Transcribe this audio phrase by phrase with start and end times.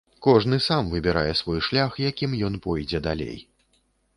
[0.25, 3.37] Кожны сам выбірае свой шлях, якім ён пойдзе далей.